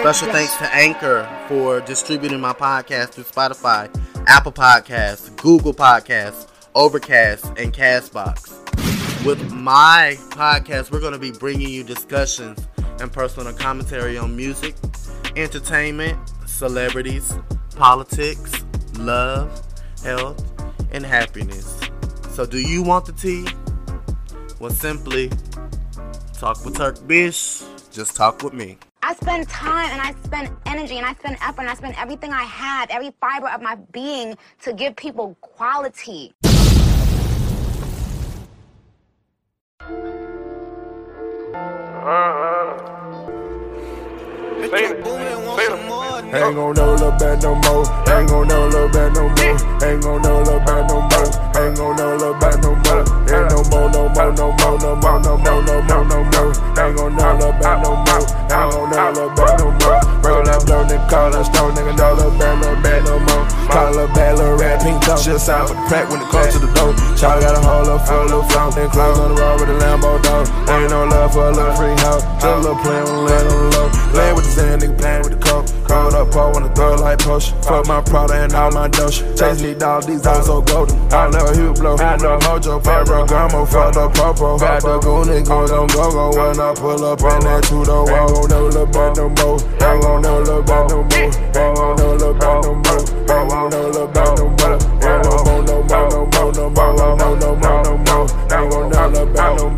[0.00, 3.88] Special thanks to Anchor for distributing my podcast through Spotify,
[4.26, 8.54] Apple Podcasts, Google Podcasts, Overcast, and Castbox.
[9.24, 12.66] With my podcast, we're going to be bringing you discussions
[13.00, 14.74] and personal commentary on music,
[15.36, 17.34] entertainment, celebrities,
[17.76, 18.64] politics,
[18.98, 19.62] love,
[20.04, 20.44] health,
[20.92, 21.80] and happiness.
[22.30, 23.46] So, do you want the tea?
[24.60, 25.30] Well, simply
[26.34, 27.62] talk with Turk Bish.
[27.90, 28.78] Just talk with me.
[29.02, 32.32] I spend time and I spend energy and I spend effort and I spend everything
[32.32, 36.32] I have, every fiber of my being to give people quality.
[42.10, 42.97] Uh-huh.
[44.60, 47.84] Ain't gon' know little bad no more.
[48.10, 49.54] Ain't gon' know little bad no more.
[49.86, 51.28] Ain't gon' know little bad no more.
[51.56, 53.04] Ain't gon' know little bad no more.
[53.30, 56.52] Ain't no more, no more, no more, no more, no more, no more, no more.
[56.76, 58.26] Ain't gon' know little bad no more.
[58.50, 60.17] Ain't gon' know little bad no more.
[60.28, 63.48] Roll up, blow, nigga, call us stone, nigga, little bad, little bad no more.
[63.72, 65.16] Call a bad little rat, pink toe.
[65.16, 66.92] Shit sign for the crack when it comes to the dough.
[67.16, 68.68] Charlie got a whole up full of flow.
[68.76, 70.44] Then clothes on the road with a Lambo dog.
[70.68, 72.20] Ain't no love for a little free house.
[72.44, 73.88] Just a little on the land on low.
[74.12, 74.67] Land with the sand,
[77.28, 77.60] potion.
[77.62, 79.20] Fuck my Prada and all my dosh.
[79.36, 80.96] Chase me down, these eyes so golden.
[81.12, 82.80] I never hit blow, I know mojo.
[82.82, 84.58] Ferragamo, fuck the popo.
[84.58, 86.30] Got the goon and goes on go go.
[86.32, 89.58] When I pull up in that two door gon' never look back no more.
[89.78, 91.18] Never look back no more.
[91.68, 93.00] Gon' never look back no more.
[93.28, 94.78] Ain't gon' never look back no more.
[95.04, 98.26] Ain't no more, no more, no more, no more, no more, no more.
[98.52, 99.77] Ain't gon' never look back no more.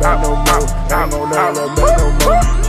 [0.00, 0.66] Back no more.
[0.98, 2.63] Ain't gon' never look back no more.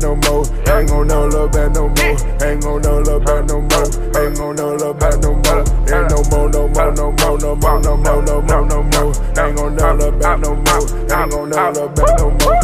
[0.00, 0.44] No more.
[0.68, 2.16] Ain't gon' never look back no more.
[2.42, 3.88] Ain't gon' never look back no more.
[4.20, 5.64] Ain't gon' never look back no more.
[5.90, 9.12] Ain't no more, no more, no more, no more, no more, no more, no more.
[9.38, 10.84] Ain't gon' never look back no more.
[11.00, 12.60] Ain't gon' never look back no more.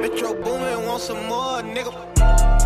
[0.00, 2.61] Metro Boomin want some more, nigga.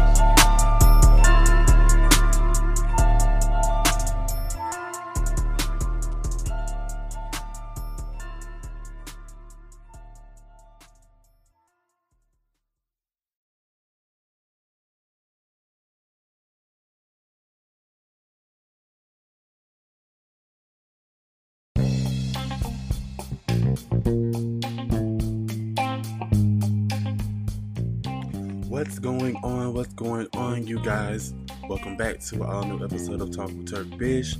[31.06, 31.34] Guys?
[31.68, 34.34] Welcome back to an all new episode of Talk with Turk Bish.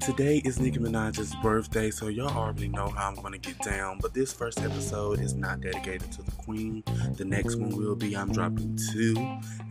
[0.00, 3.98] Today is Nicki Minaj's birthday, so y'all already know how I'm gonna get down.
[4.00, 6.82] But this first episode is not dedicated to the Queen.
[7.18, 8.16] The next one will be.
[8.16, 9.14] I'm dropping two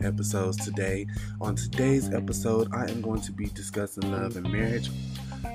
[0.04, 1.08] episodes today.
[1.40, 4.90] On today's episode, I am going to be discussing love and marriage.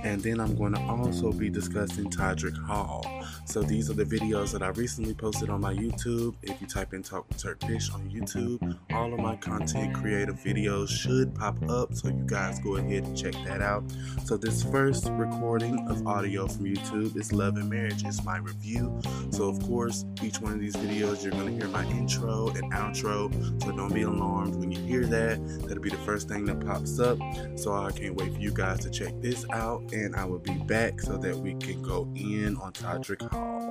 [0.03, 3.05] And then I'm going to also be discussing Todrick Hall.
[3.45, 6.35] So these are the videos that I recently posted on my YouTube.
[6.43, 10.35] If you type in Talk with Turk Bish on YouTube, all of my content creative
[10.35, 11.93] videos should pop up.
[11.93, 13.83] So you guys go ahead and check that out.
[14.25, 18.03] So this first recording of audio from YouTube is Love and Marriage.
[18.05, 18.99] It's my review.
[19.31, 22.71] So of course, each one of these videos you're going to hear my intro and
[22.73, 23.31] outro.
[23.63, 25.39] So don't be alarmed when you hear that.
[25.67, 27.17] That'll be the first thing that pops up.
[27.55, 29.80] So I can't wait for you guys to check this out.
[29.93, 33.70] And I will be back so that we can go in on Todrick Hall.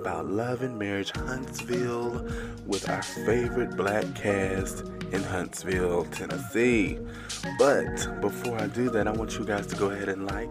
[0.00, 2.26] About love and marriage Huntsville
[2.66, 6.98] with our favorite black cast in Huntsville, Tennessee.
[7.58, 10.48] But before I do that, I want you guys to go ahead and like,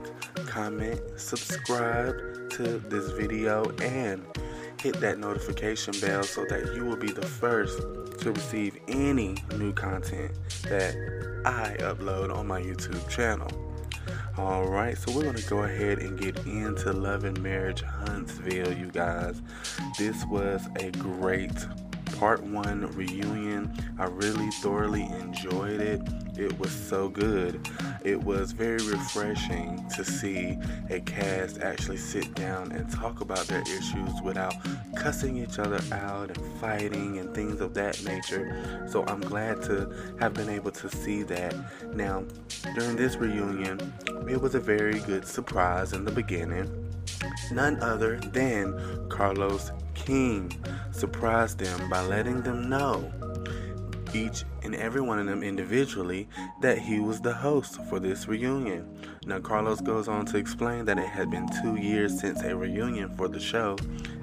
[0.48, 2.16] comment, subscribe
[2.52, 4.26] to this video, and
[4.82, 7.80] hit that notification bell so that you will be the first
[8.20, 10.32] to receive any new content
[10.64, 10.96] that
[11.46, 13.67] I upload on my YouTube channel.
[14.38, 19.42] Alright, so we're to go ahead and get into Love and Marriage Huntsville, you guys.
[19.98, 21.58] This was a great
[22.20, 23.72] part one reunion.
[24.00, 26.02] I really thoroughly enjoyed it.
[26.38, 27.68] It was so good.
[28.04, 30.58] It was very refreshing to see
[30.90, 34.54] a cast actually sit down and talk about their issues without
[34.96, 38.86] cussing each other out and fighting and things of that nature.
[38.88, 41.56] So I'm glad to have been able to see that.
[41.94, 42.24] Now,
[42.76, 43.94] during this reunion,
[44.30, 46.88] it was a very good surprise in the beginning.
[47.52, 49.72] None other than Carlos
[50.06, 50.52] King
[50.92, 53.12] surprised them by letting them know,
[54.14, 56.30] each and every one of them individually,
[56.62, 58.88] that he was the host for this reunion.
[59.26, 63.16] Now, Carlos goes on to explain that it had been two years since a reunion
[63.18, 63.76] for the show,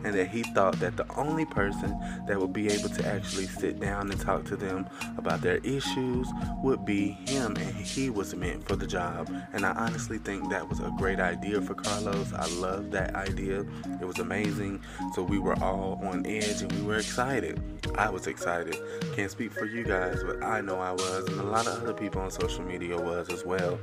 [0.05, 3.81] and that he thought that the only person that would be able to actually sit
[3.81, 6.29] down and talk to them about their issues
[6.62, 9.31] would be him, and he was meant for the job.
[9.53, 12.33] And I honestly think that was a great idea for Carlos.
[12.33, 13.65] I love that idea.
[14.01, 14.83] It was amazing.
[15.15, 17.61] So we were all on edge and we were excited.
[17.97, 18.77] I was excited.
[19.15, 21.95] Can't speak for you guys, but I know I was, and a lot of other
[21.95, 23.79] people on social media was as well.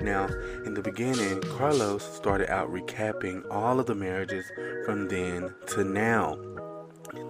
[0.00, 0.26] Now,
[0.64, 4.50] in the beginning, Carlos started out recapping all of the marriages
[4.84, 6.38] from then to now.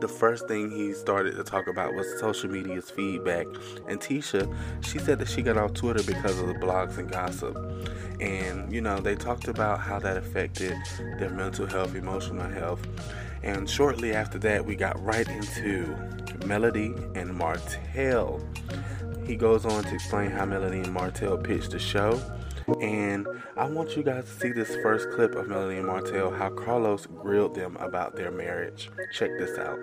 [0.01, 3.47] The first thing he started to talk about was social media's feedback.
[3.89, 4.53] And Tisha,
[4.85, 7.57] she said that she got off Twitter because of the blogs and gossip.
[8.21, 10.77] And, you know, they talked about how that affected
[11.19, 12.87] their mental health, emotional health.
[13.43, 15.97] And shortly after that, we got right into
[16.47, 18.41] Melody and Martell.
[19.27, 22.21] He goes on to explain how Melody and Martell pitched the show.
[22.81, 23.27] And
[23.57, 27.07] I want you guys to see this first clip of Melody and Martell, how Carlos
[27.07, 28.91] grilled them about their marriage.
[29.13, 29.79] Check this out.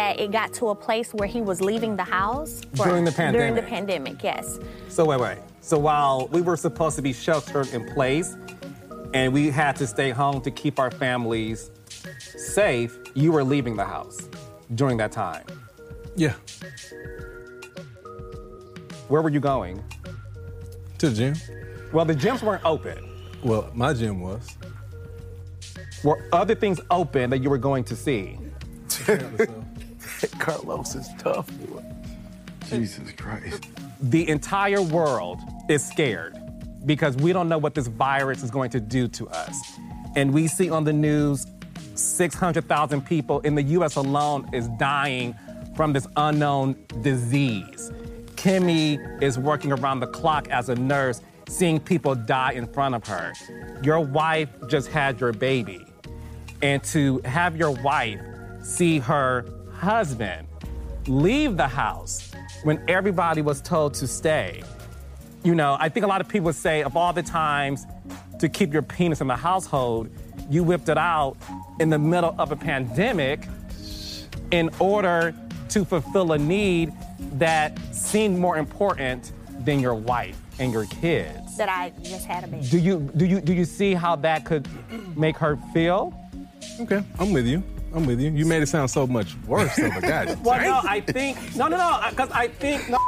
[0.00, 3.40] It got to a place where he was leaving the house for- During the pandemic.
[3.40, 4.18] During the pandemic.
[4.18, 4.58] pandemic, yes.
[4.88, 5.38] So wait, wait.
[5.60, 8.36] So while we were supposed to be sheltered in place
[9.12, 11.70] and we had to stay home to keep our families
[12.36, 14.28] safe, you were leaving the house
[14.74, 15.44] during that time.
[16.14, 16.34] Yeah,
[19.08, 19.82] Where were you going?
[20.98, 21.34] to the gym.
[21.92, 22.98] Well, the gyms weren't open.
[23.42, 24.56] Well, my gym was.
[26.04, 28.38] Were other things open that you were going to see?
[30.38, 31.48] Carlos is tough.
[31.66, 31.82] boy.
[32.68, 33.66] Jesus Christ.
[34.00, 36.36] The entire world is scared
[36.84, 39.78] because we don't know what this virus is going to do to us.
[40.16, 41.46] And we see on the news
[41.94, 45.34] 600,000 people in the US alone is dying
[45.74, 47.92] from this unknown disease.
[48.38, 53.04] Kimmy is working around the clock as a nurse, seeing people die in front of
[53.08, 53.32] her.
[53.82, 55.84] Your wife just had your baby.
[56.62, 58.20] And to have your wife
[58.62, 60.46] see her husband
[61.08, 62.30] leave the house
[62.62, 64.62] when everybody was told to stay.
[65.42, 67.86] You know, I think a lot of people say of all the times
[68.38, 70.10] to keep your penis in the household,
[70.48, 71.36] you whipped it out
[71.80, 73.48] in the middle of a pandemic
[74.52, 75.34] in order
[75.70, 76.92] to fulfill a need
[77.34, 79.32] that seemed more important
[79.64, 81.56] than your wife and your kids.
[81.56, 82.66] That I just had a baby.
[82.68, 84.68] Do you do you do you see how that could
[85.16, 86.14] make her feel?
[86.80, 87.62] Okay, I'm with you.
[87.94, 88.30] I'm with you.
[88.30, 90.44] You made it sound so much worse, though, but God.
[90.44, 92.98] Well, no, I think no, no, no, because I think no.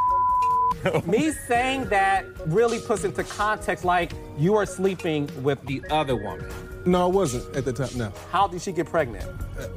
[1.07, 6.47] Me saying that really puts into context like you are sleeping with the other woman.
[6.87, 7.91] No, it wasn't at the time.
[7.97, 8.13] No.
[8.31, 9.27] How did she get pregnant?
[9.59, 9.69] Uh,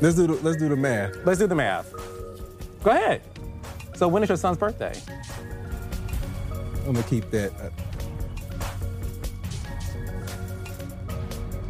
[0.00, 1.16] Let's do the, let's do the math.
[1.24, 1.92] Let's do the math.
[2.82, 3.22] Go ahead.
[3.94, 4.92] So when is your son's birthday?
[6.86, 7.52] I'm gonna keep that.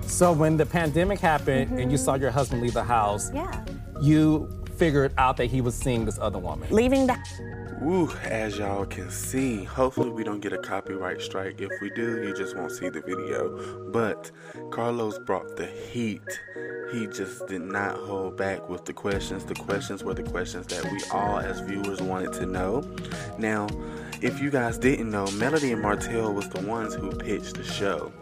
[0.03, 2.05] So when the pandemic happened and you mm-hmm.
[2.05, 3.65] saw your husband leave the house, Yeah.
[4.01, 6.69] you figured out that he was seeing this other woman.
[6.71, 7.17] Leaving the
[7.81, 11.61] Woo, as y'all can see, hopefully we don't get a copyright strike.
[11.61, 13.91] If we do, you just won't see the video.
[13.91, 14.31] But
[14.71, 16.23] Carlos brought the heat.
[16.93, 19.45] He just did not hold back with the questions.
[19.45, 22.83] The questions were the questions that we all as viewers wanted to know.
[23.39, 23.67] Now,
[24.23, 28.13] if you guys didn't know, Melody and Martell was the ones who pitched the show.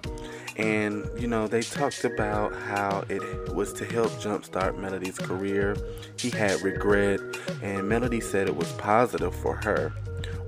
[0.57, 5.77] And, you know, they talked about how it was to help jumpstart Melody's career.
[6.19, 7.21] He had regret,
[7.63, 9.93] and Melody said it was positive for her.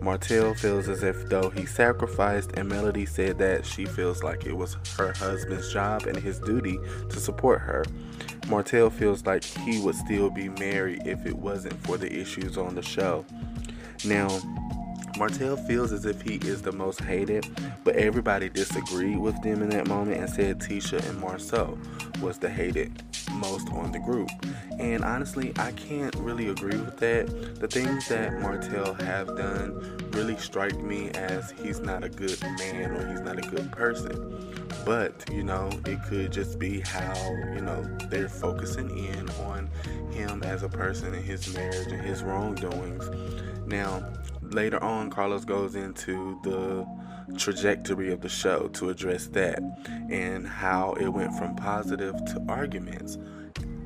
[0.05, 4.53] Martell feels as if though he sacrificed, and Melody said that she feels like it
[4.53, 7.85] was her husband's job and his duty to support her.
[8.49, 12.75] Martell feels like he would still be married if it wasn't for the issues on
[12.75, 13.25] the show.
[14.05, 14.29] Now,
[15.17, 17.47] Martell feels as if he is the most hated,
[17.85, 21.79] but everybody disagreed with them in that moment and said Tisha and Marsau
[22.21, 24.29] was the hated most on the group.
[24.79, 27.61] And honestly, I can't really agree with that.
[27.61, 32.93] The things that Martell have done really strike me as he's not a good man
[32.93, 34.65] or he's not a good person.
[34.85, 37.15] But, you know, it could just be how,
[37.55, 39.69] you know, they're focusing in on
[40.11, 43.09] him as a person and his marriage and his wrongdoings.
[43.67, 44.05] Now,
[44.55, 46.87] later on, Carlos goes into the
[47.37, 49.61] trajectory of the show to address that
[50.11, 53.19] and how it went from positive to arguments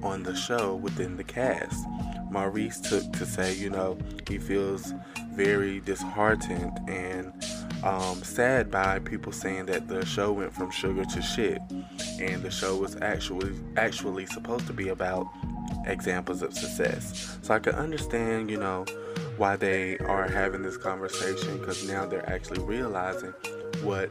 [0.03, 1.87] on the show within the cast.
[2.31, 3.97] Maurice took to say, you know,
[4.29, 4.93] he feels
[5.33, 7.33] very disheartened and
[7.85, 11.61] um, sad by people saying that the show went from sugar to shit,
[12.21, 15.27] and the show was actually actually supposed to be about
[15.87, 17.39] examples of success.
[17.43, 18.85] So I can understand, you know,
[19.39, 23.33] why they are having this conversation because now they're actually realizing
[23.83, 24.11] what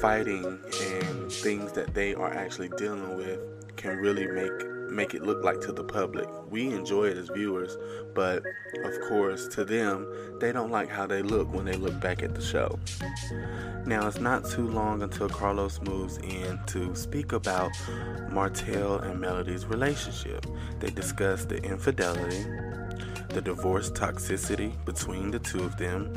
[0.00, 3.38] fighting and things that they are actually dealing with
[3.76, 4.52] can really make
[4.90, 6.26] make it look like to the public.
[6.50, 7.78] We enjoy it as viewers,
[8.14, 8.42] but
[8.84, 10.06] of course, to them,
[10.40, 12.78] they don't like how they look when they look back at the show.
[13.86, 17.70] Now, it's not too long until Carlos moves in to speak about
[18.30, 20.44] Martell and Melody's relationship.
[20.80, 22.44] They discuss the infidelity,
[23.30, 26.12] the divorce toxicity between the two of them,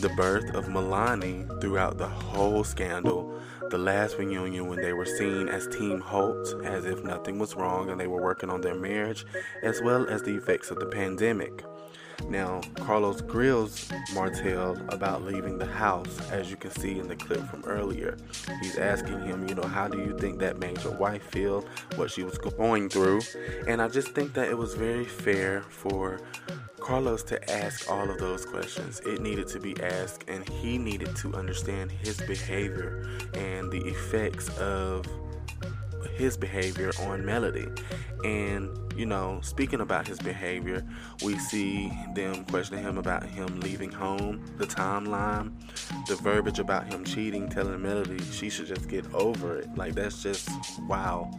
[0.00, 3.38] the birth of Milani throughout the whole scandal,
[3.70, 7.90] the last reunion when they were seen as Team Holt, as if nothing was wrong
[7.90, 9.26] and they were working on their marriage,
[9.62, 11.64] as well as the effects of the pandemic.
[12.28, 17.46] Now, Carlos grills Martell about leaving the house, as you can see in the clip
[17.48, 18.16] from earlier.
[18.62, 21.66] He's asking him, you know, how do you think that made your wife feel,
[21.96, 23.20] what she was going through?
[23.68, 26.20] And I just think that it was very fair for
[26.80, 29.00] Carlos to ask all of those questions.
[29.00, 34.48] It needed to be asked, and he needed to understand his behavior and the effects
[34.58, 35.06] of
[36.14, 37.66] his behavior on Melody.
[38.24, 40.84] And, you know, speaking about his behavior,
[41.22, 45.52] we see them questioning him about him leaving home, the timeline,
[46.06, 49.74] the verbiage about him cheating, telling Melody she should just get over it.
[49.76, 50.48] Like, that's just
[50.88, 51.30] wow.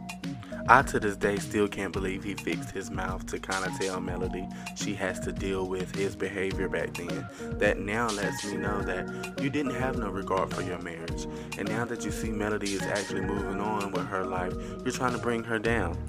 [0.67, 4.01] I to this day still can't believe he fixed his mouth to kind of tell
[4.01, 7.27] Melody she has to deal with his behavior back then.
[7.59, 11.27] That now lets me know that you didn't have no regard for your marriage.
[11.59, 15.13] And now that you see Melody is actually moving on with her life, you're trying
[15.13, 16.03] to bring her down.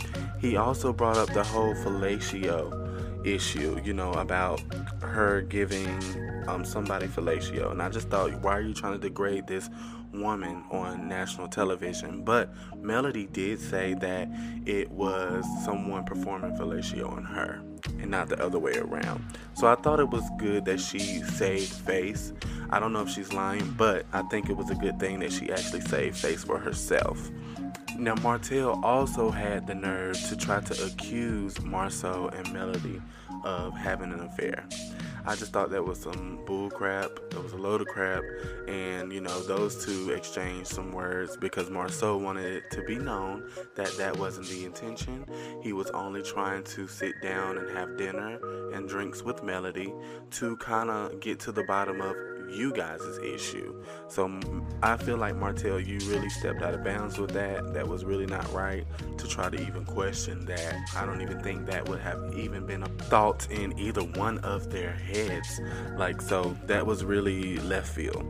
[0.47, 4.61] He also brought up the whole fellatio issue, you know, about
[5.03, 5.89] her giving
[6.47, 7.73] um, somebody fellatio.
[7.73, 9.69] And I just thought, why are you trying to degrade this
[10.13, 12.23] woman on national television.
[12.23, 14.29] But Melody did say that
[14.65, 17.63] it was someone performing fellatio on her
[17.99, 19.25] and not the other way around.
[19.55, 22.33] So I thought it was good that she saved face.
[22.71, 25.33] I don't know if she's lying, but I think it was a good thing that
[25.33, 27.31] she actually saved face for herself.
[27.99, 33.01] Now, Martell also had the nerve to try to accuse Marsau and Melody
[33.43, 34.67] of having an affair.
[35.25, 37.11] I just thought that was some bull crap.
[37.31, 38.23] That was a load of crap.
[38.69, 43.51] And, you know, those two exchanged some words because Marsau wanted it to be known
[43.75, 45.27] that that wasn't the intention.
[45.63, 48.39] He was only trying to sit down and have dinner
[48.73, 49.93] and drinks with Melody
[50.33, 52.15] to kind of get to the bottom of
[52.49, 53.83] you guys' issue.
[54.09, 54.41] So
[54.83, 57.75] I feel like Martell, you really stepped out of bounds with that.
[57.75, 58.87] That was really not right
[59.19, 60.75] to try to even question that.
[60.95, 64.71] I don't even think that would have even been a thought in either one of
[64.71, 65.61] their heads.
[65.97, 68.25] Like, so that was really left field.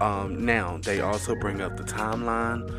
[0.00, 2.72] Um, now, they also bring up the timeline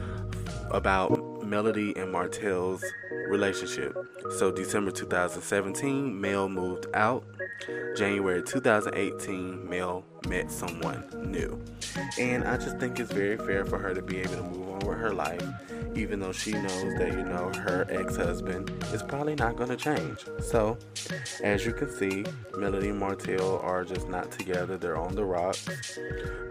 [0.72, 2.84] about Melody and Martell's
[3.28, 3.98] relationship.
[4.38, 7.26] So, December 2017, Mel moved out.
[7.96, 11.60] January 2018, Mel met someone new.
[12.18, 14.80] And I just think it's very fair for her to be able to move on
[14.80, 15.44] with her life,
[15.96, 19.76] even though she knows that, you know, her ex husband is probably not going to
[19.76, 20.26] change.
[20.42, 20.78] So,
[21.44, 22.26] as you can see,
[22.58, 25.68] Melody and Martell are just not together, they're on the rocks.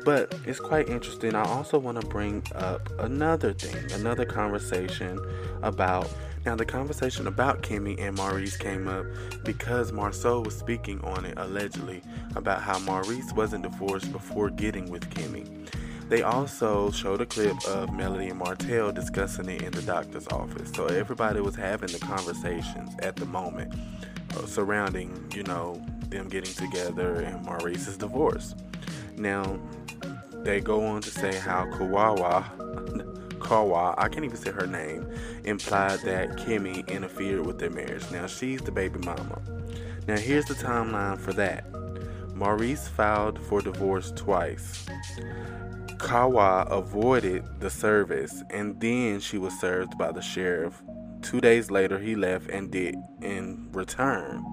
[0.04, 1.34] But it's quite interesting.
[1.34, 5.18] I also want to bring up another thing, another conversation
[5.62, 6.10] about
[6.45, 9.07] now, the conversation about Kimmy and Maurice came up
[9.45, 12.02] because Marsau was speaking on it allegedly
[12.37, 15.47] about how Maurice wasn't divorced before getting with Kimmy.
[16.09, 20.71] They also showed a clip of Melody and Martell discussing it in the doctor's office.
[20.75, 23.75] So everybody was having the conversations at the moment
[24.37, 28.54] uh, surrounding, you know, them getting together and Maurice's divorce.
[29.16, 29.59] Now,
[30.45, 32.45] they go on to say how Kawawa
[33.49, 35.11] Kawa, I can't even say her name,
[35.45, 38.05] implied that Kimmy interfered with their marriage.
[38.11, 39.40] Now she's the baby mama.
[40.07, 41.64] Now here's the timeline for that.
[42.35, 44.85] Maurice filed for divorce twice.
[45.97, 50.83] Kawa avoided the service and then she was served by the sheriff.
[51.23, 54.45] Two days later, he left and did in return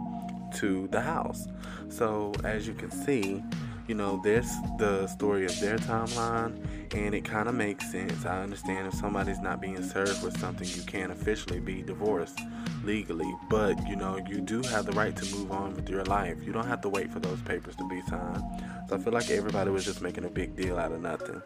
[0.56, 1.50] to the house.
[1.90, 3.44] So, as you can see,
[3.88, 4.50] you know, there's
[4.80, 8.26] the story of their timeline, and it kind of makes sense.
[8.26, 12.40] I understand if somebody's not being served with something, you can't officially be divorced
[12.86, 16.38] legally, but you know, you do have the right to move on with your life.
[16.42, 18.42] You don't have to wait for those papers to be signed.
[18.88, 21.42] So I feel like everybody was just making a big deal out of nothing.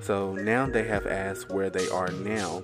[0.00, 2.62] So now they have asked where they are now.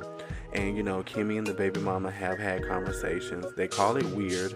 [0.54, 3.44] And you know, Kimmy and the baby mama have had conversations.
[3.56, 4.54] They call it weird,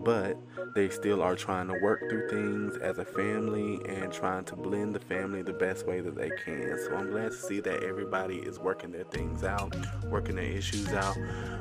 [0.00, 0.36] but
[0.74, 4.94] they still are trying to work through things as a family and trying to blend
[4.94, 6.78] the family the best way that they can.
[6.84, 9.74] So I'm glad to see that everybody is working their things out,
[10.06, 11.16] working their issues out.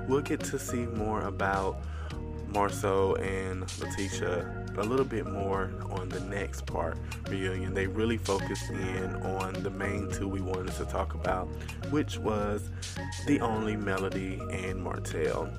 [0.07, 1.81] We'll get to see more about
[2.51, 6.97] Marsau and Letitia a little bit more on the next part
[7.29, 7.73] reunion.
[7.73, 11.47] They really focused in on the main two we wanted to talk about,
[11.89, 12.69] which was
[13.25, 15.49] the only Melody and Martell.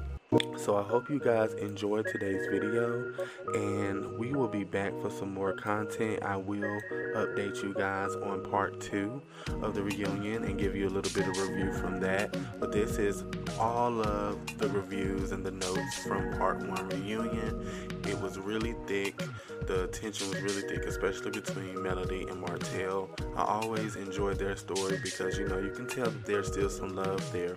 [0.58, 3.14] So I hope you guys enjoyed today's video
[3.54, 6.22] and we will be back for some more content.
[6.22, 6.80] I will
[7.16, 9.22] update you guys on part two
[9.62, 12.36] of the reunion and give you a little bit of review from that.
[12.60, 13.24] But this is
[13.58, 17.66] all of the reviews and the notes from part one reunion.
[18.06, 19.22] It was really thick.
[19.66, 23.08] The tension was really thick, especially between Melody and Martell.
[23.34, 26.94] I always enjoy their story because you know you can tell that there's still some
[26.94, 27.56] love there.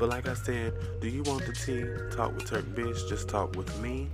[0.00, 0.72] But like I said,
[1.02, 1.84] do you want the tea?
[2.10, 4.08] Talk with Turk Bitch, just talk with me.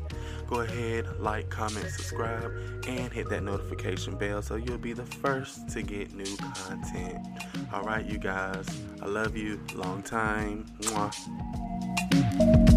[0.49, 2.53] Go ahead, like, comment, subscribe,
[2.87, 7.19] and hit that notification bell so you'll be the first to get new content.
[7.73, 8.67] Alright, you guys,
[9.03, 9.61] I love you.
[9.75, 10.67] Long time.
[10.83, 12.76] Mwah.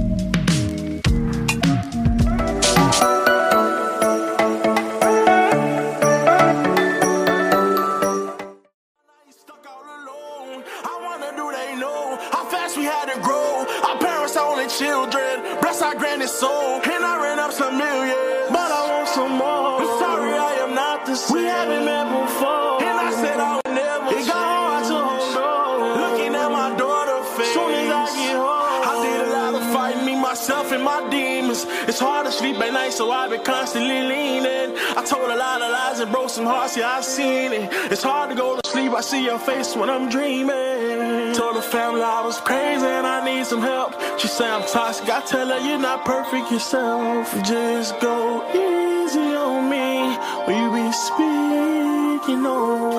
[32.00, 34.72] It's hard to sleep at night, so I've been constantly leaning.
[34.96, 37.68] I told a lot of lies and broke some hearts, yeah, I've seen it.
[37.92, 41.36] It's hard to go to sleep, I see your face when I'm dreaming.
[41.36, 44.00] Told the family I was crazy and I need some help.
[44.18, 47.36] She say I'm toxic, I tell her you're not perfect yourself.
[47.44, 52.99] Just go easy on me when you be speaking on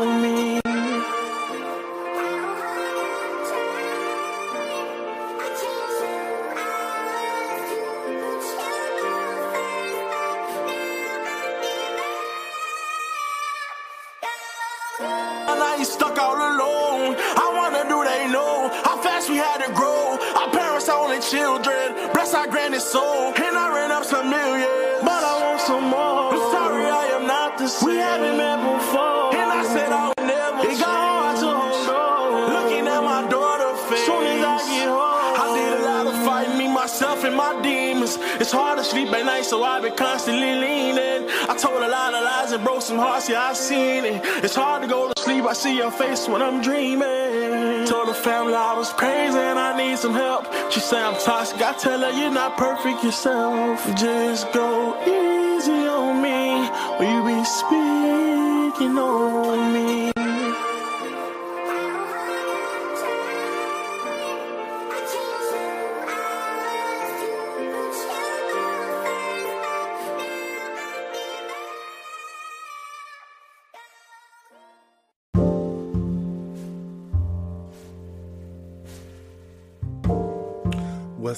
[16.20, 17.16] all alone.
[17.16, 20.18] I wonder, do they know how fast we had to grow?
[20.40, 23.32] Our parents are only children, bless our granny's soul.
[23.34, 26.36] And I ran up some millions, but I want some more.
[26.36, 27.88] I'm sorry, I am not the same.
[27.88, 29.34] We haven't met before.
[29.40, 30.60] And I said I would never.
[30.68, 32.52] It got hard to hold on.
[32.56, 34.06] Looking at my daughter face.
[34.06, 37.52] Soon as I get home, I did a lot of fighting me, myself, and my
[37.62, 38.18] demons.
[38.42, 41.28] It's hard to sleep at night, so I've been constantly leaning.
[41.48, 44.20] I told a lot of lies and broke some hearts, yeah, I've seen it.
[44.44, 47.86] It's hard to go to sleep, I see your face when I'm dreaming.
[47.86, 50.46] Told the family I was crazy and I need some help.
[50.70, 53.84] She say I'm toxic, I tell her you're not perfect yourself.
[53.96, 59.89] Just go easy on me will you be speaking on me.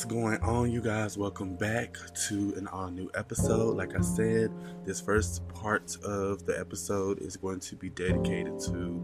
[0.02, 1.16] What's going on, you guys?
[1.16, 3.76] Welcome back to an all new episode.
[3.76, 4.50] Like I said,
[4.84, 9.00] this first part of the episode is going to be dedicated to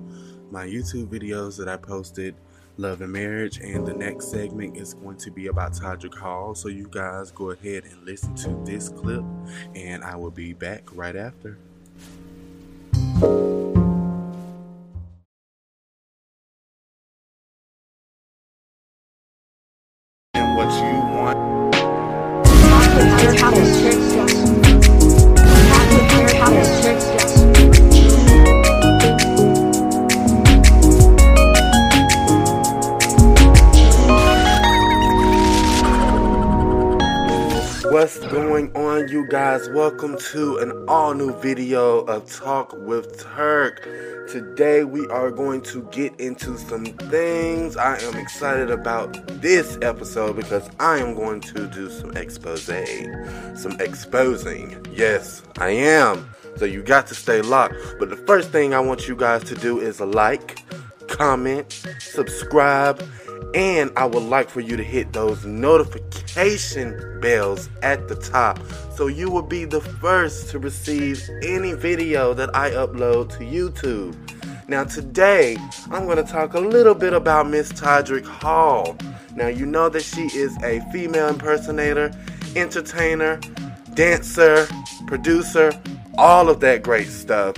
[0.50, 2.34] my YouTube videos that I posted,
[2.78, 6.56] Love and Marriage, and the next segment is going to be about Todrick Hall.
[6.56, 9.22] So, you guys go ahead and listen to this clip,
[9.76, 11.58] and I will be back right after.
[41.40, 43.83] Video of Talk with Turk.
[44.29, 47.77] Today, we are going to get into some things.
[47.77, 52.66] I am excited about this episode because I am going to do some expose,
[53.55, 54.85] some exposing.
[54.92, 56.29] Yes, I am.
[56.57, 57.77] So, you got to stay locked.
[58.01, 60.64] But the first thing I want you guys to do is like,
[61.07, 63.03] comment, subscribe,
[63.54, 68.58] and I would like for you to hit those notification bells at the top
[68.94, 74.16] so you will be the first to receive any video that I upload to YouTube.
[74.68, 75.56] Now, today
[75.90, 78.96] I'm going to talk a little bit about Miss Todrick Hall.
[79.34, 82.11] Now, you know that she is a female impersonator,
[82.54, 83.40] entertainer,
[83.94, 84.68] dancer,
[85.06, 85.72] producer,
[86.18, 87.54] all of that great stuff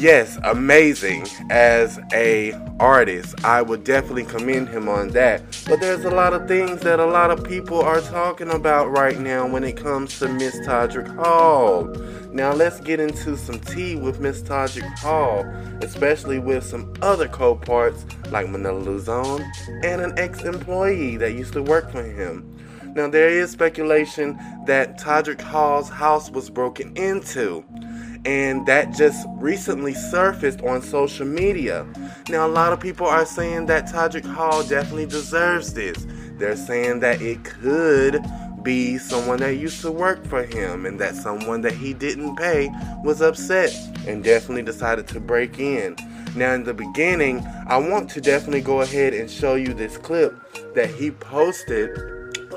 [0.00, 3.44] yes, amazing as a artist.
[3.44, 5.42] I would definitely commend him on that.
[5.68, 9.18] But there's a lot of things that a lot of people are talking about right
[9.18, 11.84] now when it comes to Miss Todrick Hall.
[12.32, 15.44] Now let's get into some tea with Miss Todrick Hall,
[15.82, 19.44] especially with some other co-parts like Manila Luzon
[19.84, 22.56] and an ex-employee that used to work for him.
[22.94, 27.64] Now there is speculation that Todrick Hall's house was broken into
[28.24, 31.86] and that just recently surfaced on social media.
[32.28, 36.06] Now, a lot of people are saying that Todrick Hall definitely deserves this.
[36.38, 38.22] They're saying that it could
[38.62, 42.70] be someone that used to work for him and that someone that he didn't pay
[43.02, 43.74] was upset
[44.06, 45.96] and definitely decided to break in.
[46.36, 50.34] Now, in the beginning, I want to definitely go ahead and show you this clip
[50.74, 51.90] that he posted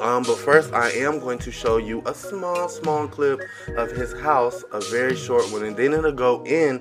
[0.04, 3.40] um, but first, I am going to show you a small, small clip
[3.78, 6.80] of his house, a very short one, and then it'll go in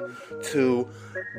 [0.51, 0.89] to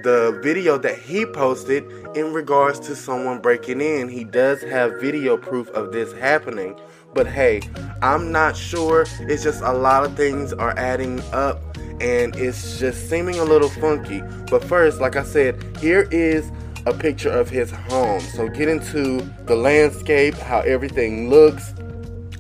[0.04, 1.84] the video that he posted
[2.16, 4.08] in regards to someone breaking in.
[4.08, 6.80] He does have video proof of this happening,
[7.14, 7.62] but hey,
[8.02, 9.06] I'm not sure.
[9.20, 11.62] It's just a lot of things are adding up
[12.00, 14.22] and it's just seeming a little funky.
[14.50, 16.50] But first, like I said, here is
[16.86, 18.20] a picture of his home.
[18.20, 21.74] So get into the landscape, how everything looks.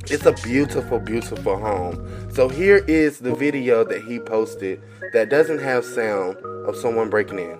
[0.09, 2.31] It's a beautiful, beautiful home.
[2.31, 4.81] So here is the video that he posted
[5.13, 7.57] that doesn't have sound of someone breaking in.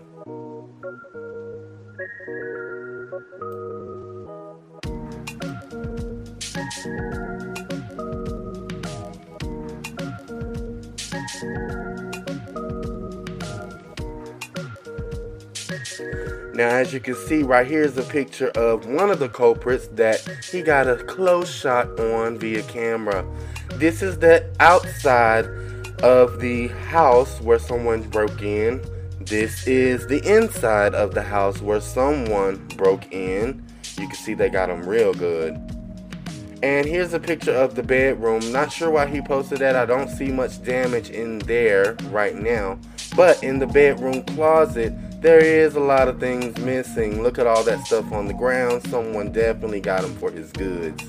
[16.74, 20.20] As you can see, right here is a picture of one of the culprits that
[20.52, 23.24] he got a close shot on via camera.
[23.76, 25.46] This is the outside
[26.02, 28.84] of the house where someone broke in.
[29.22, 33.64] This is the inside of the house where someone broke in.
[34.00, 35.54] You can see they got them real good.
[36.64, 38.52] And here's a picture of the bedroom.
[38.52, 39.76] Not sure why he posted that.
[39.76, 42.80] I don't see much damage in there right now.
[43.16, 47.24] But in the bedroom closet, there is a lot of things missing.
[47.24, 48.86] Look at all that stuff on the ground.
[48.90, 51.02] Someone definitely got him for his goods.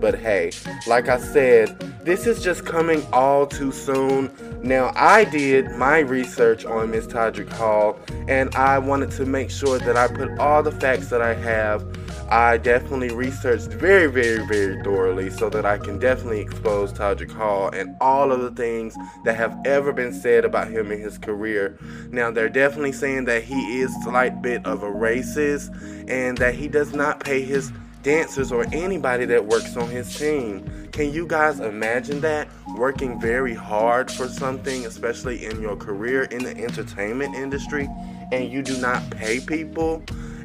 [0.00, 0.50] But hey,
[0.88, 4.32] like I said, this is just coming all too soon.
[4.64, 9.78] Now, I did my research on Miss Todrick Hall, and I wanted to make sure
[9.78, 11.84] that I put all the facts that I have
[12.32, 17.68] I definitely researched very, very, very thoroughly so that I can definitely expose Todrick Hall
[17.68, 21.78] and all of the things that have ever been said about him in his career.
[22.10, 25.68] Now, they're definitely saying that he is a slight bit of a racist
[26.08, 27.70] and that he does not pay his
[28.02, 30.88] dancers or anybody that works on his team.
[30.90, 32.48] Can you guys imagine that?
[32.78, 37.90] Working very hard for something, especially in your career in the entertainment industry,
[38.32, 40.02] and you do not pay people?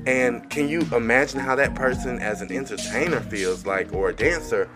[0.07, 4.69] And can you imagine how that person, as an entertainer, feels like, or a dancer,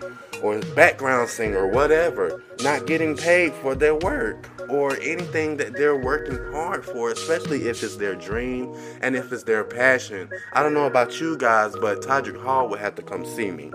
[0.43, 5.71] or a background singer, or whatever, not getting paid for their work or anything that
[5.71, 10.29] they're working hard for, especially if it's their dream and if it's their passion?
[10.51, 13.71] I don't know about you guys, but Todrick Hall would have to come see me.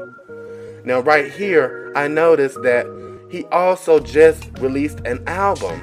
[0.84, 2.86] Now, right here, I noticed that
[3.30, 5.82] he also just released an album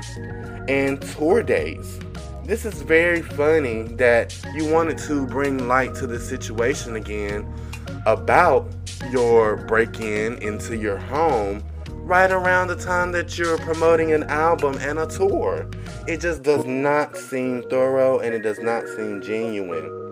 [0.68, 1.98] and tour dates
[2.46, 7.48] this is very funny that you wanted to bring light to the situation again
[8.06, 8.68] about
[9.12, 14.76] your break in into your home right around the time that you're promoting an album
[14.82, 15.70] and a tour.
[16.06, 20.03] It just does not seem thorough and it does not seem genuine.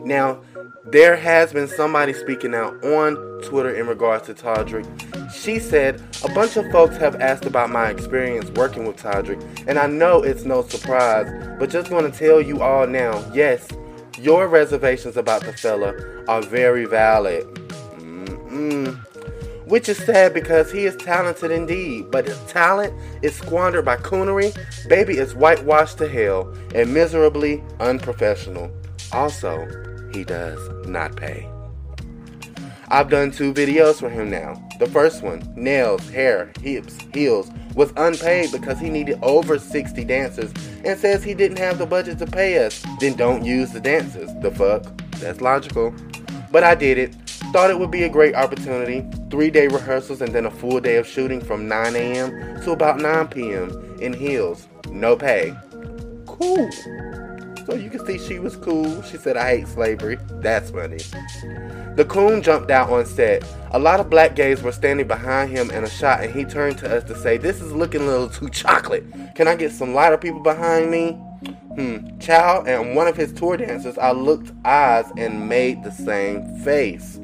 [0.00, 0.40] Now,
[0.84, 4.86] there has been somebody speaking out on Twitter in regards to Todrick.
[5.32, 9.78] She said, A bunch of folks have asked about my experience working with Todrick, and
[9.78, 11.26] I know it's no surprise,
[11.58, 13.68] but just want to tell you all now yes,
[14.18, 15.94] your reservations about the fella
[16.28, 17.44] are very valid.
[17.98, 18.96] Mm-mm.
[19.66, 24.56] Which is sad because he is talented indeed, but his talent is squandered by coonery.
[24.88, 28.70] Baby is whitewashed to hell and miserably unprofessional.
[29.12, 29.66] Also,
[30.12, 31.48] he does not pay.
[32.90, 34.62] I've done two videos for him now.
[34.78, 40.52] The first one, nails, hair, hips, heels, was unpaid because he needed over 60 dancers
[40.84, 42.82] and says he didn't have the budget to pay us.
[42.98, 44.30] Then don't use the dancers.
[44.40, 44.84] The fuck?
[45.18, 45.94] That's logical.
[46.50, 47.14] But I did it.
[47.52, 49.06] Thought it would be a great opportunity.
[49.30, 52.62] Three day rehearsals and then a full day of shooting from 9 a.m.
[52.62, 53.96] to about 9 p.m.
[54.00, 54.66] in heels.
[54.90, 55.54] No pay.
[56.26, 56.70] Cool.
[57.68, 59.02] So you can see she was cool.
[59.02, 60.16] She said, I hate slavery.
[60.40, 60.96] That's funny.
[61.96, 63.44] The coon jumped out on set.
[63.72, 66.78] A lot of black gays were standing behind him in a shot, and he turned
[66.78, 69.04] to us to say, This is looking a little too chocolate.
[69.34, 71.10] Can I get some lighter people behind me?
[71.74, 72.18] Hmm.
[72.18, 77.20] Chow and one of his tour dancers, I looked eyes and made the same face.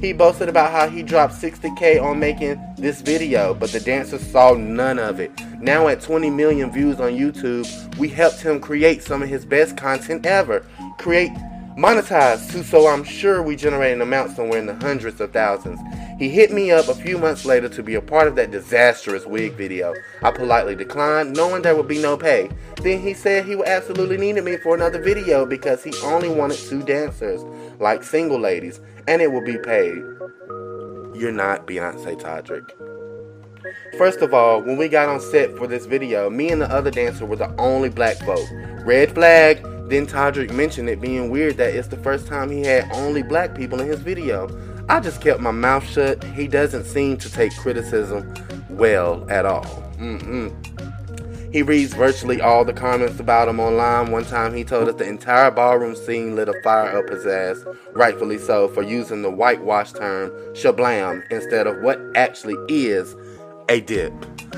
[0.00, 4.54] He boasted about how he dropped 60k on making this video, but the dancers saw
[4.54, 5.30] none of it.
[5.60, 7.66] Now at 20 million views on YouTube,
[7.98, 10.64] we helped him create some of his best content ever.
[10.96, 11.32] Create
[11.80, 15.80] monetized too, so I'm sure we generate an amount somewhere in the hundreds of thousands.
[16.18, 19.24] He hit me up a few months later to be a part of that disastrous
[19.24, 19.94] wig video.
[20.22, 22.50] I politely declined, knowing there would be no pay.
[22.82, 26.58] Then he said he would absolutely needed me for another video because he only wanted
[26.58, 27.42] two dancers,
[27.78, 29.96] like single ladies, and it will be paid.
[31.14, 32.89] You're not Beyonce Todrick.
[33.98, 36.90] First of all, when we got on set for this video, me and the other
[36.90, 38.46] dancer were the only black folk.
[38.84, 39.62] Red flag.
[39.88, 43.56] Then Todrick mentioned it being weird that it's the first time he had only black
[43.56, 44.48] people in his video.
[44.88, 46.22] I just kept my mouth shut.
[46.22, 48.32] He doesn't seem to take criticism
[48.68, 49.64] well at all.
[49.98, 50.54] Mm-mm.
[51.52, 54.12] He reads virtually all the comments about him online.
[54.12, 57.64] One time he told us the entire ballroom scene lit a fire up his ass,
[57.92, 63.16] rightfully so, for using the whitewash term shablam instead of what actually is
[63.70, 64.12] a dip.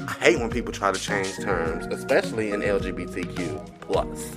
[0.08, 4.34] I hate when people try to change terms, especially in LGBTQ plus.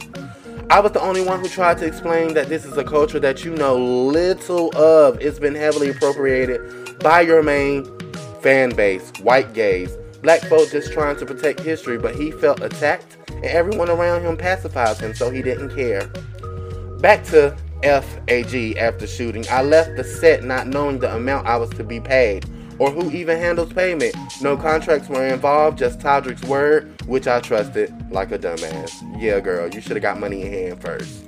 [0.70, 3.46] I was the only one who tried to explain that this is a culture that
[3.46, 5.18] you know little of.
[5.22, 7.86] It's been heavily appropriated by your main
[8.42, 9.98] fan base, white gays.
[10.22, 14.36] Black folk just trying to protect history, but he felt attacked, and everyone around him
[14.36, 16.08] pacified him, so he didn't care.
[17.00, 19.46] Back to FAG after shooting.
[19.50, 22.46] I left the set not knowing the amount I was to be paid
[22.80, 24.16] or who even handles payment.
[24.42, 28.92] No contracts were involved, just Todrick's word, which I trusted like a dumbass.
[29.22, 31.24] Yeah, girl, you should have got money in hand first.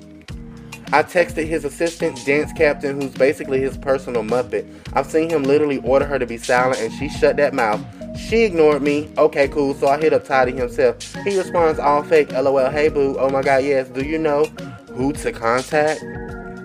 [0.94, 4.66] I texted his assistant, dance captain, who's basically his personal Muppet.
[4.94, 7.86] I've seen him literally order her to be silent, and she shut that mouth.
[8.18, 9.10] She ignored me.
[9.18, 9.74] Okay, cool.
[9.74, 11.14] So I hit up Toddy himself.
[11.26, 12.32] He responds, all fake.
[12.32, 12.70] LOL.
[12.70, 13.18] Hey, boo.
[13.20, 13.90] Oh my god, yes.
[13.90, 14.46] Do you know
[14.94, 16.00] who to contact?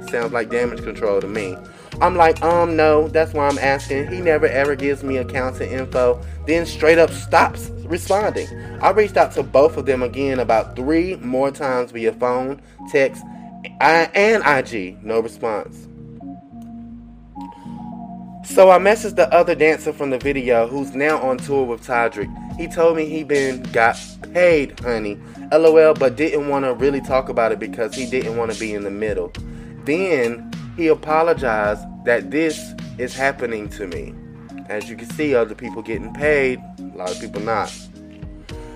[0.08, 1.56] Sounds like damage control to me.
[2.00, 4.08] I'm like, um, no, that's why I'm asking.
[4.08, 8.48] He never ever gives me accounts and info, then straight up stops responding.
[8.80, 13.22] I reached out to both of them again about three more times via phone, text,
[13.80, 15.02] and IG.
[15.04, 15.88] No response.
[18.44, 22.28] So I messaged the other dancer from the video who's now on tour with Todrick.
[22.56, 23.96] He told me he been got
[24.32, 25.18] paid, honey.
[25.52, 28.74] LOL, but didn't want to really talk about it because he didn't want to be
[28.74, 29.32] in the middle.
[29.84, 34.14] Then he apologized that this is happening to me.
[34.68, 37.72] As you can see, other people getting paid, a lot of people not.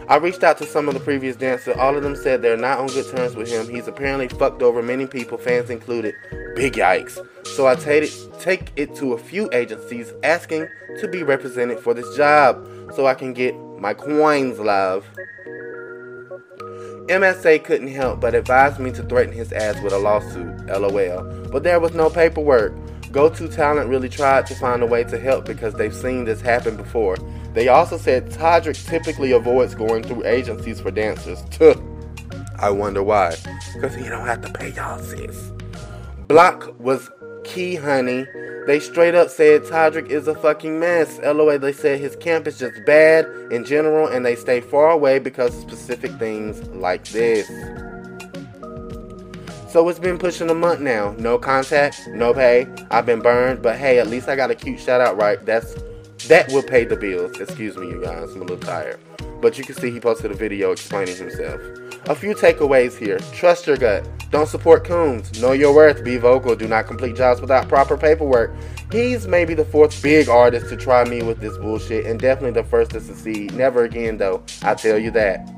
[0.09, 1.77] I reached out to some of the previous dancers.
[1.79, 3.69] All of them said they're not on good terms with him.
[3.69, 6.15] He's apparently fucked over many people, fans included.
[6.55, 7.19] Big yikes.
[7.47, 10.69] So I take it, take it to a few agencies asking
[11.01, 15.05] to be represented for this job so I can get my coins, love.
[17.09, 21.49] MSA couldn't help but advise me to threaten his ass with a lawsuit, lol.
[21.51, 22.75] But there was no paperwork.
[23.13, 26.41] Go To Talent really tried to find a way to help because they've seen this
[26.41, 27.17] happen before.
[27.55, 31.43] They also said Todrick typically avoids going through agencies for dancers.
[32.59, 33.37] I wonder why.
[33.75, 35.53] Because he don't have to pay y'all, sis.
[36.27, 37.09] Bloc was
[37.45, 38.27] key, honey.
[38.67, 41.21] They straight up said Todrick is a fucking mess.
[41.21, 45.21] LOA, they said his camp is just bad in general and they stay far away
[45.21, 47.47] because of specific things like this.
[49.71, 51.15] So it's been pushing a month now.
[51.19, 52.67] No contact, no pay.
[52.91, 55.45] I've been burned, but hey, at least I got a cute shout out right.
[55.47, 55.77] That's
[56.27, 57.39] that will pay the bills.
[57.39, 58.33] Excuse me, you guys.
[58.33, 58.99] I'm a little tired.
[59.41, 61.61] But you can see he posted a video explaining himself.
[62.09, 63.19] A few takeaways here.
[63.33, 64.09] Trust your gut.
[64.31, 65.41] Don't support coons.
[65.41, 66.05] Know your worth.
[66.05, 66.55] Be vocal.
[66.55, 68.55] Do not complete jobs without proper paperwork.
[68.93, 72.69] He's maybe the fourth big artist to try me with this bullshit, and definitely the
[72.69, 73.55] first to succeed.
[73.55, 74.45] Never again, though.
[74.63, 75.51] I tell you that.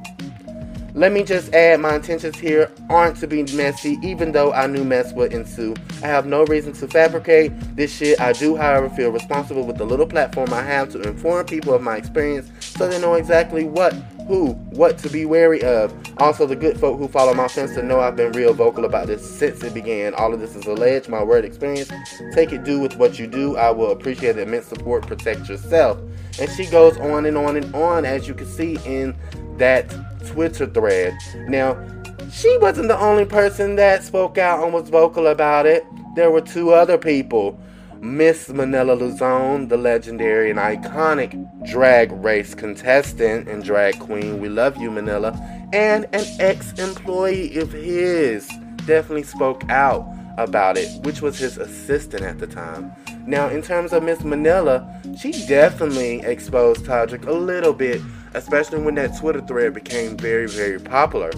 [0.95, 4.85] Let me just add my intentions here aren't to be messy, even though I knew
[4.85, 5.77] mess would ensue.
[6.03, 8.19] I have no reason to fabricate this shit.
[8.21, 11.83] I do, however, feel responsible with the little platform I have to inform people of
[11.83, 13.95] my experience so they know exactly what,
[14.29, 15.93] who, what to be wary of.
[16.19, 19.29] Also, the good folk who follow my to know I've been real vocal about this
[19.29, 20.13] since it began.
[20.15, 21.91] All of this is alleged, my word experience.
[22.35, 23.57] Take it, do with what you do.
[23.57, 25.07] I will appreciate the immense support.
[25.07, 25.99] Protect yourself.
[26.39, 29.17] And she goes on and on and on, as you can see in
[29.57, 29.89] that
[30.27, 31.17] Twitter thread.
[31.49, 31.83] Now,
[32.31, 35.85] she wasn't the only person that spoke out and was vocal about it.
[36.15, 37.59] There were two other people.
[38.01, 41.33] Miss Manila Luzon, the legendary and iconic
[41.71, 44.41] drag race contestant and drag queen.
[44.41, 45.33] We love you, Manila.
[45.73, 48.49] And an ex employee of his
[48.87, 52.93] definitely spoke out about it, which was his assistant at the time.
[53.27, 58.01] Now, in terms of Miss Manila, she definitely exposed Todrick a little bit
[58.35, 61.31] especially when that Twitter thread became very, very popular.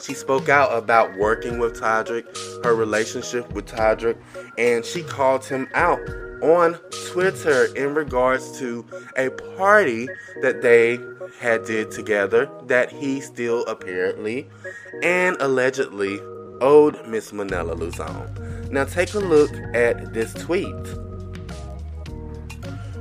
[0.00, 2.26] She spoke out about working with Todrick,
[2.64, 4.16] her relationship with Todrick,
[4.58, 6.00] and she called him out
[6.42, 6.74] on
[7.08, 8.84] Twitter in regards to
[9.16, 10.06] a party
[10.42, 10.98] that they
[11.40, 14.46] had did together that he still apparently
[15.02, 16.20] and allegedly
[16.60, 18.68] owed Miss Manila Luzon.
[18.70, 20.74] Now take a look at this tweet.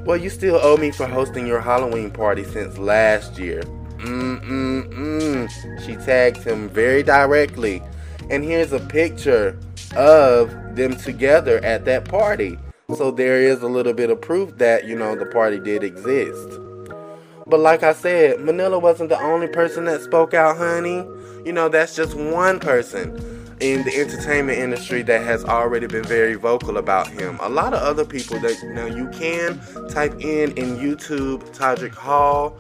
[0.06, 3.64] Well, you still owe me for hosting your Halloween party since last year.
[3.98, 5.86] Mm-mm-mm.
[5.86, 7.82] She tagged him very directly.
[8.30, 9.58] And here's a picture
[9.96, 12.58] of them together at that party.
[12.96, 16.60] So there is a little bit of proof that, you know, the party did exist.
[17.48, 21.06] But like I said, Manila wasn't the only person that spoke out, honey.
[21.46, 26.36] You know, that's just one person in the entertainment industry that has already been very
[26.36, 27.38] vocal about him.
[27.42, 32.58] A lot of other people that now you can type in in YouTube Todrick Hall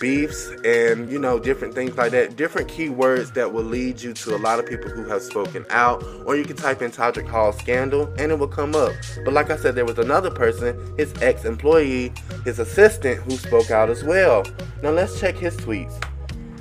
[0.00, 4.36] beefs and you know different things like that, different keywords that will lead you to
[4.36, 6.02] a lot of people who have spoken out.
[6.24, 8.92] Or you can type in Todrick Hall scandal and it will come up.
[9.24, 12.12] But like I said, there was another person, his ex-employee,
[12.44, 14.44] his assistant, who spoke out as well.
[14.82, 16.02] Now let's check his tweets.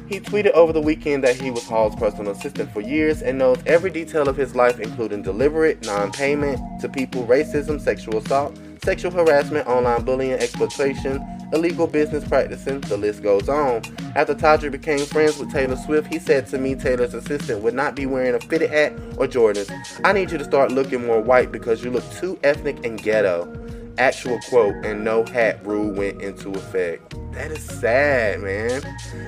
[0.08, 3.58] He tweeted over the weekend that he was Hall's personal assistant for years and knows
[3.66, 9.12] every detail of his life, including deliberate non payment to people, racism, sexual assault, sexual
[9.12, 13.82] harassment, online bullying, exploitation, illegal business practices, the list goes on.
[14.16, 17.96] After Todrick became friends with Taylor Swift, he said to me Taylor's assistant would not
[17.96, 19.70] be wearing a fitted hat or Jordans.
[20.06, 23.46] I need you to start looking more white because you look too ethnic and ghetto.
[23.98, 27.16] Actual quote, and no hat rule went into effect.
[27.32, 28.82] That is sad, man.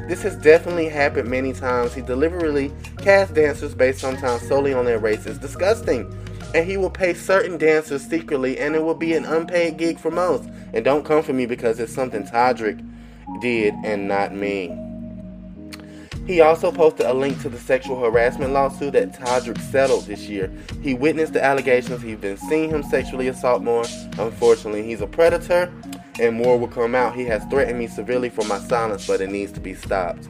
[0.08, 1.94] This has definitely happened many times.
[1.94, 5.26] He deliberately cast dancers based sometimes solely on their race.
[5.26, 6.14] It's disgusting.
[6.54, 10.12] And he will pay certain dancers secretly, and it will be an unpaid gig for
[10.12, 10.48] most.
[10.74, 12.84] And don't come for me because it's something Todrick
[13.42, 14.89] did and not me.
[16.30, 20.52] He also posted a link to the sexual harassment lawsuit that Todrick settled this year.
[20.80, 22.04] He witnessed the allegations.
[22.04, 23.84] He's been seeing him sexually assault more.
[24.20, 25.74] Unfortunately, he's a predator
[26.20, 27.16] and more will come out.
[27.16, 30.30] He has threatened me severely for my silence, but it needs to be stopped.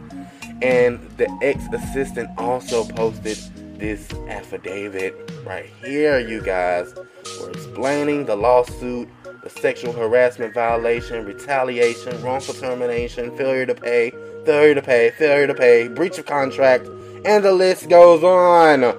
[0.61, 3.37] And the ex assistant also posted
[3.77, 6.95] this affidavit right here, you guys.
[7.41, 9.09] We're explaining the lawsuit,
[9.43, 14.13] the sexual harassment violation, retaliation, wrongful termination, failure to pay,
[14.45, 16.87] failure to pay, failure to pay, breach of contract,
[17.25, 18.95] and the list goes on.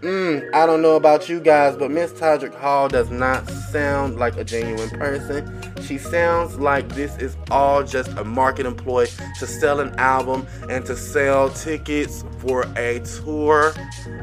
[0.00, 4.34] Mm, I don't know about you guys, but Miss Todrick Hall does not sound like
[4.38, 5.62] a genuine person.
[5.82, 9.06] She sounds like this is all just a marketing ploy
[9.38, 13.74] to sell an album and to sell tickets for a tour.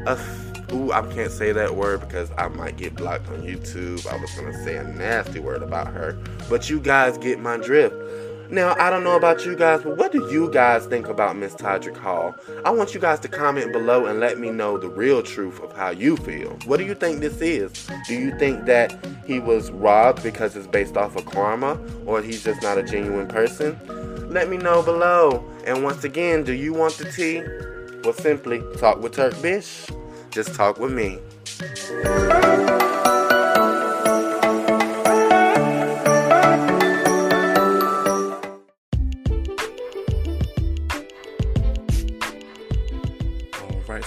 [0.04, 4.04] Of, ooh, I can't say that word because I might get blocked on YouTube.
[4.12, 7.94] I was gonna say a nasty word about her, but you guys get my drift.
[8.50, 11.54] Now, I don't know about you guys, but what do you guys think about Miss
[11.54, 12.34] Todrick Hall?
[12.64, 15.76] I want you guys to comment below and let me know the real truth of
[15.76, 16.56] how you feel.
[16.64, 17.86] What do you think this is?
[18.06, 22.42] Do you think that he was robbed because it's based off of karma, or he's
[22.42, 23.78] just not a genuine person?
[24.30, 25.44] Let me know below.
[25.66, 27.42] And once again, do you want the tea?
[28.02, 29.86] Well, simply talk with Turk Bish.
[30.30, 31.18] Just talk with me.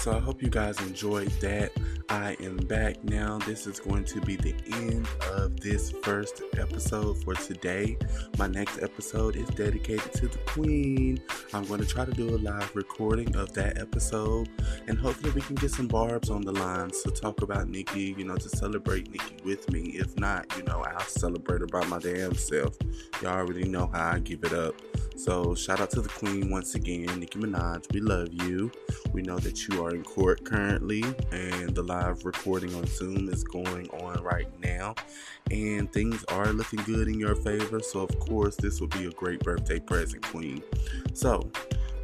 [0.01, 1.71] So I hope you guys enjoyed that.
[2.09, 3.37] I am back now.
[3.37, 7.99] This is going to be the end of this first episode for today.
[8.39, 11.21] My next episode is dedicated to the Queen.
[11.53, 14.49] I'm going to try to do a live recording of that episode
[14.87, 18.23] and hopefully we can get some barbs on the line to talk about Nicki, you
[18.23, 19.81] know, to celebrate Nicki with me.
[19.93, 22.75] If not, you know, I'll celebrate her by my damn self.
[23.21, 24.73] Y'all already know how I give it up.
[25.23, 27.93] So shout out to the queen once again, Nicki Minaj.
[27.93, 28.71] We love you.
[29.13, 33.43] We know that you are in court currently, and the live recording on Zoom is
[33.43, 34.95] going on right now,
[35.51, 37.81] and things are looking good in your favor.
[37.81, 40.63] So of course, this will be a great birthday present, queen.
[41.13, 41.51] So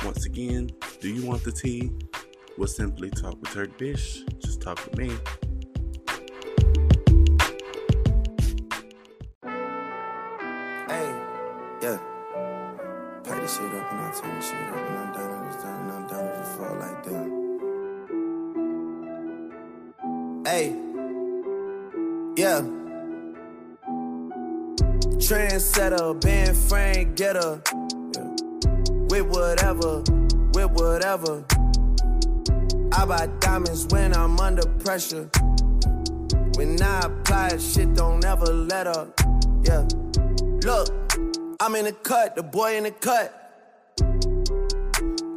[0.05, 0.69] once again,
[1.01, 1.89] do you want the tea?
[2.55, 4.25] We'll simply talk with Turk Bish.
[4.37, 5.17] Just talk with me.
[14.07, 16.39] I turn this shit up and I'm down and it's down and I'm down if
[16.39, 17.27] it fall like that.
[20.49, 20.67] Hey,
[22.37, 22.61] yeah.
[25.19, 27.61] Trendsetter, band frame getter.
[28.15, 28.29] Yeah.
[29.09, 30.03] With whatever,
[30.53, 31.43] with whatever.
[32.93, 35.29] I buy diamonds when I'm under pressure.
[36.55, 39.19] When I apply, shit don't ever let up.
[39.63, 39.85] Yeah.
[40.63, 40.87] Look,
[41.59, 43.36] I'm in the cut, the boy in the cut.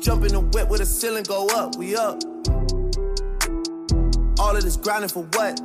[0.00, 2.22] Jump in the whip with a ceiling, go up, we up.
[4.40, 5.60] All of this grinding for what?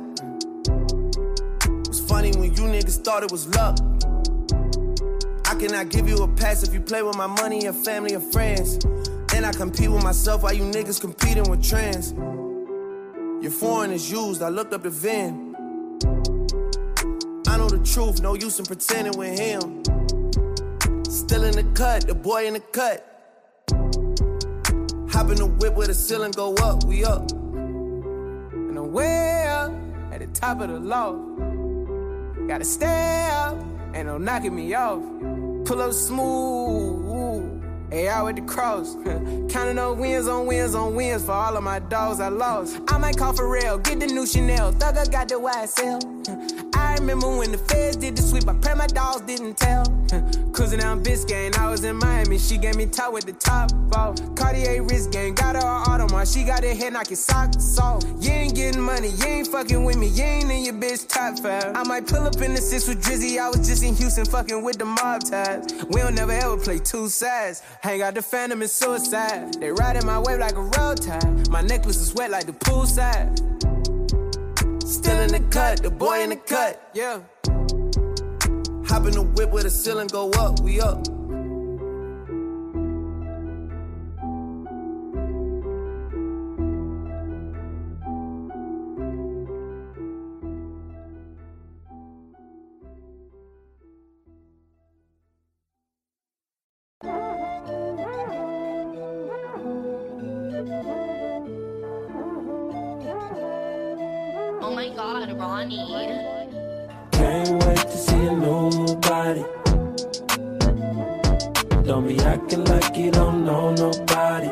[1.88, 3.78] It's funny when you niggas thought it was luck.
[5.46, 8.20] I cannot give you a pass if you play with my money, your family, or
[8.20, 8.84] friends.
[9.34, 12.12] And I compete with myself while you niggas competing with trends.
[13.42, 15.54] Your foreign is used, I looked up the VIN.
[17.48, 19.82] I know the truth, no use in pretending with him.
[21.04, 23.15] Still in the cut, the boy in the cut.
[25.16, 27.32] Hop in the whip with the ceiling go up, we up.
[27.32, 29.72] And I'm way up
[30.12, 31.38] at the top of the loft.
[32.46, 33.56] Gotta stay up,
[33.94, 35.00] ain't no knocking me off.
[35.64, 38.94] Pull up smooth, hey out with the cross.
[39.48, 42.78] Counting up wins on wins on wins for all of my dogs I lost.
[42.88, 44.74] I might call for real, get the new Chanel.
[44.74, 46.74] Thugger got the YSL.
[46.76, 48.46] I remember when the feds did the sweep.
[48.46, 49.84] I pray my dogs didn't tell.
[50.56, 52.38] Cruising down Biscayne, I was in Miami.
[52.38, 54.16] She gave me top with the top off.
[54.36, 56.32] Cartier wrist game, got her Audemars.
[56.32, 58.02] She got her head knocking socks off.
[58.20, 60.06] You ain't getting money, you ain't fucking with me.
[60.08, 61.76] You ain't in your bitch top five.
[61.76, 63.38] I might pull up in the six with Drizzy.
[63.38, 65.66] I was just in Houston fucking with the mob ties.
[65.90, 67.62] We don't never ever play two sides.
[67.82, 69.60] Hang out the phantom and suicide.
[69.60, 71.50] They riding my wave like a road tide.
[71.50, 73.36] My necklace is wet like the poolside.
[74.88, 77.20] Still in the cut, the boy in the cut, yeah.
[78.88, 81.06] Hop in the whip with the ceiling go up, we up.
[104.62, 106.25] Oh my god, Ronnie.
[112.06, 114.48] Be acting like you don't know nobody.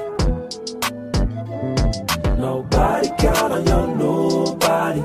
[2.36, 5.02] Nobody count on your new body.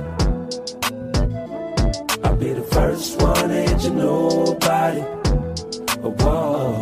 [2.24, 5.04] I'll be the first one to hit your new body.
[6.02, 6.82] Oh, whoa.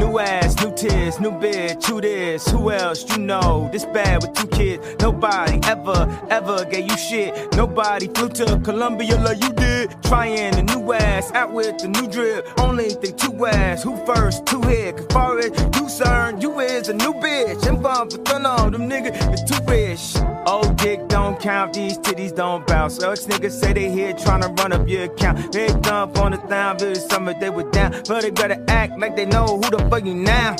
[0.00, 3.68] New ass, new tears, new bitch, who this, who else you know?
[3.70, 7.35] This bad with two kids, nobody ever, ever gave you shit.
[7.56, 9.90] Nobody flew to Colombia like you did.
[10.02, 12.46] Trying a new ass, out with the new drip.
[12.60, 14.98] Only think two ass, who first, two hit.
[14.98, 17.66] Cause far as you concerned, you is a new bitch.
[17.66, 20.16] And bomb for thun on them niggas, is too rich.
[20.46, 23.02] Old dick don't count, these titties don't bounce.
[23.02, 25.50] Ex niggas say they here trying to run up your account.
[25.50, 27.92] They dump on the down, but summer they were down.
[28.06, 30.56] But they gotta act like they know who the fuck you now.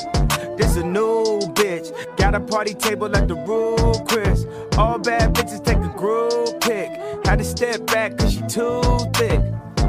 [0.57, 1.36] This a new
[1.77, 2.17] bitch.
[2.17, 4.45] Got a party table at the Ruth's Chris.
[4.77, 6.89] All bad bitches take a group pic.
[7.25, 8.81] Had to step back cause she too
[9.13, 9.41] thick.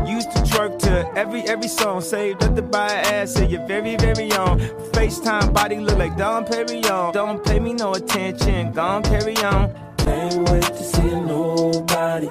[0.07, 2.01] Used to twerk to every every song.
[2.01, 4.61] Saved up to buy ass you're very, very on.
[4.93, 7.12] FaceTime body look like Dom Perignon.
[7.12, 9.72] Don't pay me no attention, gon' carry on.
[9.99, 12.30] Can't wait to see a new body.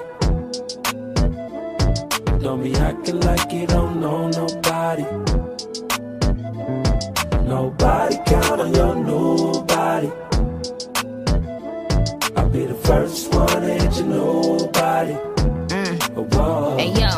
[2.40, 5.04] Don't be acting like you don't know nobody.
[7.48, 9.27] Nobody count on your new
[12.88, 15.12] first one your new body.
[16.16, 16.78] Oh, whoa.
[16.78, 17.10] Hey yo,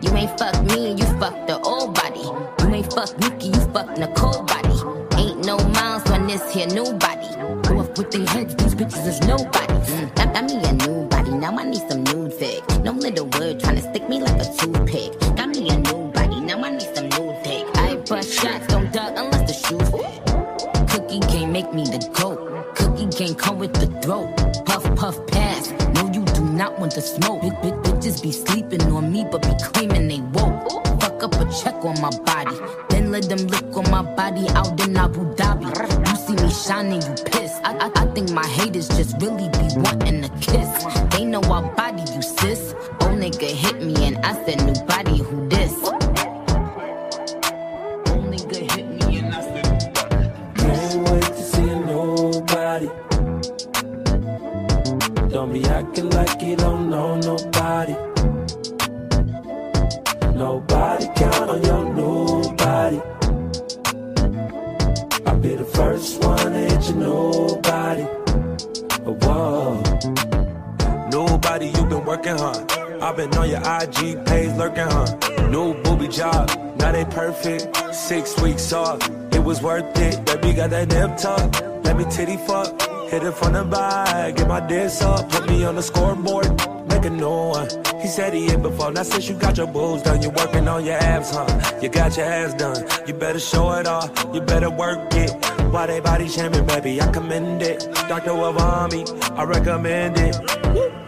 [0.00, 2.24] you ain't fuck me, you fuck the old body.
[2.60, 4.76] You ain't fuck Nicki, you fuck Nicole body.
[5.20, 7.28] Ain't no miles on this here new body.
[7.68, 9.74] Go up with their heads, these bitches is nobody.
[9.92, 12.82] Mm, got, got me a new body, now I need some nude fic.
[12.82, 15.12] No little word trying to stick me like a toothpick.
[15.36, 17.76] Got me a new body, now I need some nude fic.
[17.76, 20.88] I bust shots, don't duck unless the shoes fit.
[20.88, 22.40] Cookie can't make me the goat.
[22.74, 24.43] Cookie can't come with the throat.
[26.84, 27.40] Want to smoke.
[27.40, 30.68] Big, big bitches be sleeping on me, but be claiming they woke.
[31.00, 32.56] Fuck up a check on my body.
[32.90, 35.68] Then let them look on my body out in Abu Dhabi.
[36.06, 37.60] You see me shining, you pissed.
[37.64, 40.70] I, I, I think my haters just really be wanting a kiss.
[41.12, 42.74] They know I body you, sis.
[43.00, 44.93] Old nigga hit me and I said, new body,
[79.54, 80.24] was worth it.
[80.26, 82.68] Baby got that nip tuck, let me titty fuck.
[83.10, 86.48] Hit it from the back, get my diss up, put me on the scoreboard,
[86.88, 87.68] make a new one.
[88.00, 90.84] He said he hit before, now since you got your boobs done, you working on
[90.84, 91.46] your abs, huh?
[91.80, 95.30] You got your ass done, you better show it off, you better work it.
[95.72, 97.00] Why they body shaming, baby?
[97.00, 97.80] I commend it.
[98.08, 98.32] Dr.
[98.32, 99.02] Wavami,
[99.38, 100.34] I recommend it.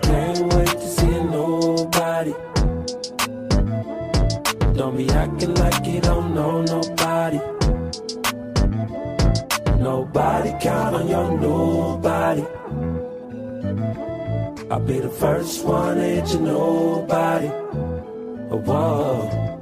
[0.02, 2.34] Can't wait to see nobody.
[4.76, 7.55] Don't be acting like you don't know nobody.
[9.86, 12.42] Nobody count on your nobody.
[14.68, 17.46] I'll be the first one to hit you nobody.
[18.50, 19.55] Oh, whoa.